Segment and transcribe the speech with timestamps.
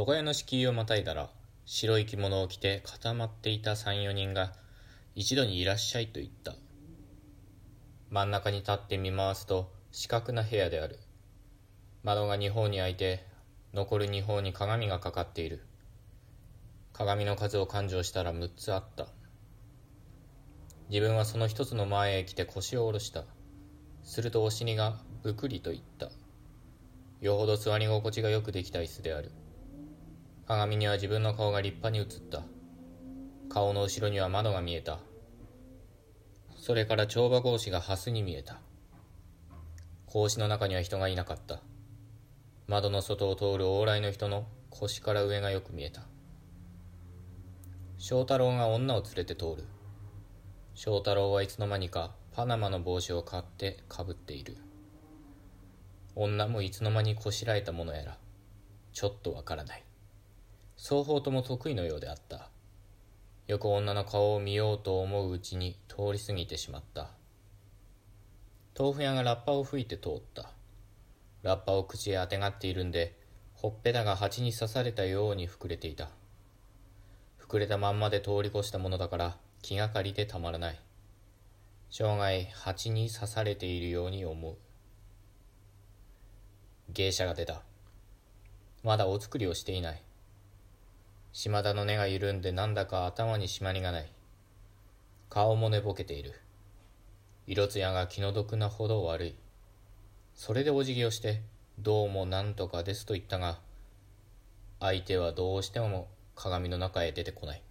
[0.00, 1.28] 曽我屋の敷居をまたいだら
[1.66, 4.54] 白い着物を着て固まっていた34人が
[5.14, 6.54] 一度にいらっしゃいと言った。
[8.08, 10.98] 真ん中に立って見回すと四角な部屋である。
[12.02, 13.26] 窓が二方に開いて
[13.74, 15.66] 残る二方に鏡がかかっている。
[16.94, 19.06] 鏡の数を勘定したら6つあった。
[20.88, 23.24] 自分はその一つの前へ来て腰を下ろした。
[24.02, 26.08] するとお尻がぶくりと言った。
[27.20, 29.30] よほど座り心地がよくできた椅子である。
[30.50, 32.42] 鏡には自分の顔が立派に映った。
[33.48, 34.98] 顔の後ろには窓が見えた。
[36.56, 38.60] それから帳場格子が蓮に見えた。
[40.12, 41.60] 格子の中には人がいなかった。
[42.66, 46.02] 窓の外を通る往来の人の腰から上がよく見えた。
[47.98, 49.68] 翔太郎が女を連れて通る。
[50.74, 54.56] 翔太郎はいつの間にかパナマの帽子を買ってかぶっている。
[56.16, 58.18] 女もいつの間にこしらえたものやら
[58.92, 59.84] ちょっとわからない。
[60.82, 62.48] 双方とも得意のようであった。
[63.46, 67.10] よく女の顔を見ようと思ううちに通り過ぎてしまった。
[68.76, 70.50] 豆腐屋がラッパを吹いて通った。
[71.42, 73.14] ラッパを口へあてがっているんで
[73.52, 76.08] ほっぺたが蜂に刺されたように膨れていた。
[77.38, 80.80] 膨れたまんまで通り越したものだから気がかりでたまらない。
[81.90, 84.56] 生涯蜂に刺されているように思う。
[86.88, 87.60] 芸者が出た。
[88.82, 90.02] まだお作りをしていない。
[91.32, 94.12] 島田の根が緩んでなんだか頭に締まりがない。
[95.28, 96.34] 顔も寝ぼけている。
[97.46, 99.34] 色艶が気の毒なほど悪い。
[100.34, 101.42] それでお辞儀をして
[101.78, 103.60] どうもなんとかですと言ったが
[104.80, 107.62] 相手はどうしても鏡の中へ出てこない。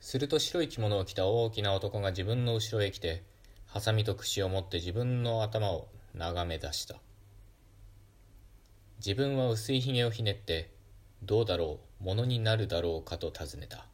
[0.00, 3.22] すると白い着物を着た大きな男が自分の後ろへ来て
[3.66, 6.96] ハサミと櫛を持って自分の頭を眺め出した。
[8.96, 10.70] 自分は薄いひげをひねって
[11.22, 13.86] どうだろうものになるだろうかと尋ねた。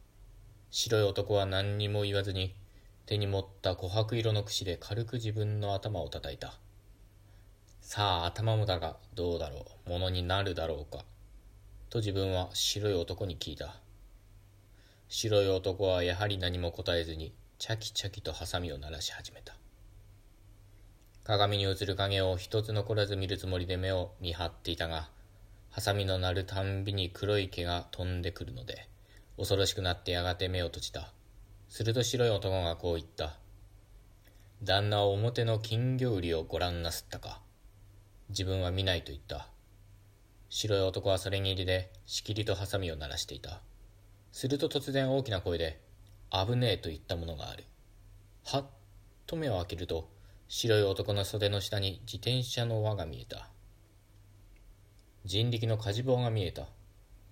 [0.71, 2.55] 白い男は何にも言わずに
[3.05, 6.53] 手に持った琥珀色の櫛で軽く自分の頭を叩いた。
[7.81, 11.05] さあ頭もだがどうだろうものになるだろうか
[11.89, 13.75] と自分は白い男に聞いた。
[15.09, 19.55] 白い男はやはり何も答えずにチャキチャキとハサミを鳴らし始めた。
[21.23, 25.09] 鏡に映る影を一つ残らず見るつもりで目を見張っていたが
[25.77, 28.89] ハサミの鳴るたんびに黒い毛が飛んでくるので、
[29.37, 31.13] 恐ろしくなってやがて目を閉じた。
[31.69, 33.37] すると白い男がこう言った。
[34.63, 37.41] 旦那は表の金魚売りをご覧なすったか。
[38.29, 39.49] 自分は見ないと言った。
[40.49, 43.61] 白い男はそれに入りで、しきりとハサミを鳴らしていた。
[44.31, 45.79] すると突然大きな声で、
[46.31, 47.65] 危ねえと言ったものがある。
[48.45, 48.65] はっ
[49.27, 50.09] と目を開けると、
[50.47, 53.51] 白い男の袖の下に自転車の輪が見えた。
[55.27, 56.67] 人力の火事棒が見えた。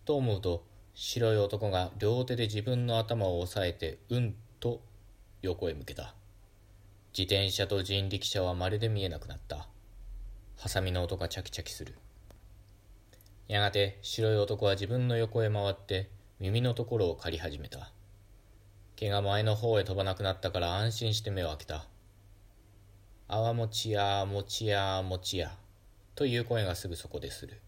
[0.04, 4.82] と思うと、白い男が両手で自分の頭を押さえて、うんと
[5.42, 6.14] 横へ向けた。
[7.18, 9.70] 自転車と人力車はまるで見えなくなった。
[10.58, 11.96] ハサミの音がチャキチャキする。
[13.48, 16.10] やがて白い男は自分の横へ回って
[16.42, 17.94] 耳のところを借り始めた。
[18.98, 21.88] 毛が前の方へ飛ばなくなったから安心して目を開けた。
[23.30, 25.56] あわもちやもちやもちや
[26.16, 27.62] という声がすぐそこでする。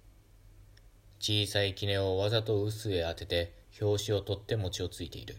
[1.20, 5.38] 小さい杵をわざと臼へ当てて拍子を取って餅をついている。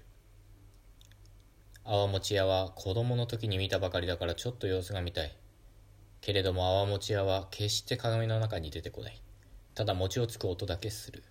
[1.84, 5.34] 泡餅屋は子供の時に見たばかりだからちょっと様子が見たい。
[6.21, 9.22] けれども泡餅屋は決して鏡の中に出てこない。
[9.75, 11.22] ただ餅をつく音だけする。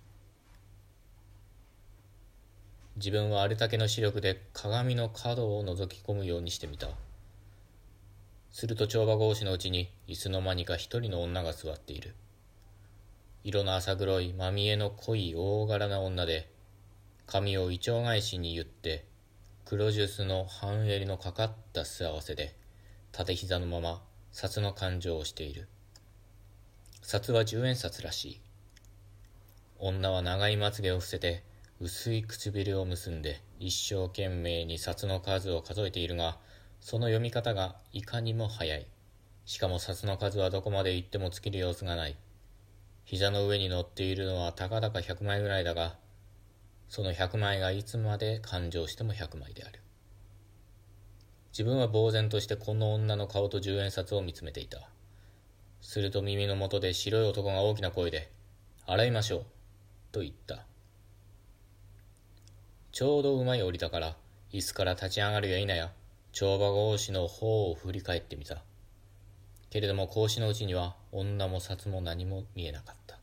[2.95, 6.87] 自分はあれだけの視力で鏡の角を覗き込むようにしてみた。
[8.51, 12.15] すると帳場格子のうちにいつの間にか一人の女が座っている。
[13.47, 16.51] 色の浅黒いまみえの濃い大柄な女で、
[17.25, 19.05] 髪をイチョウ返しに言って、
[19.63, 22.57] 黒ジュースの半襟のかかった素合わせで、
[23.13, 24.03] 縦膝のまま
[24.33, 25.69] 札の勘定をしている。
[27.01, 28.41] 札は十円札らしい。
[29.79, 31.45] 女は長いまつげを伏せて、
[31.79, 36.37] 薄い唇を結んで、一生懸命に札の数を数えているが、
[36.81, 38.85] その読み方がいかにも早い。
[39.45, 42.17] しかも札の数はどこまで行っても尽きる様子がない。
[43.07, 45.95] 膝の上に乗っているのはたかだか100枚ぐらいだが、
[46.89, 49.79] その100枚がいつまで勘定しても100枚である。
[51.53, 54.89] 自分は呆然としてこの女の顔と十円札を見つめていた。
[55.79, 58.29] すると耳の元で白い男が大きな声で、
[58.85, 59.45] 洗いましょう、
[60.11, 60.65] と言った。
[62.91, 64.17] ちょうど馬に降りたから、
[64.51, 65.93] 椅子から立ち上がるや否や、
[66.33, 68.65] 帳場格子の方を振り返ってみた。
[69.69, 73.19] けれども格子のうちには女も札も何も見えなかった。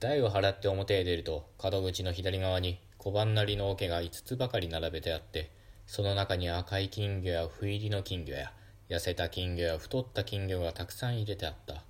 [0.00, 5.50] 台を払って表へ出ると角口の左側に小判なりの桶が5つばかり並べてあって
[5.86, 8.52] その中に赤い金魚や不入りの金魚や
[8.88, 11.82] 痩せた金魚や太った金魚がたくさん入れてあった。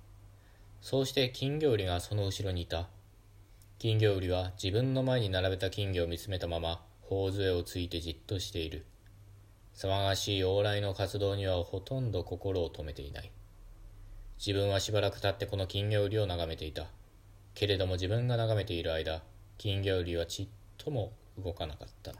[0.81, 2.87] そうして金魚売りがその後ろにいた。
[3.77, 8.85] 金魚売りは自分の前に並べた金魚を見つめたまま頬杖をついてじっとしている。
[9.81, 13.31] 騒がしい往来の活動にはほとんど心を止めていない。
[14.37, 16.87] 自分はしばらく経ってこの金魚売りを眺めていた。
[17.53, 19.23] けれども自分が眺めている間
[19.57, 20.47] 金魚売りはちっ
[20.77, 22.11] とも動かなかった。